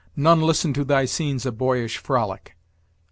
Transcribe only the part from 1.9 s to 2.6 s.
frolic.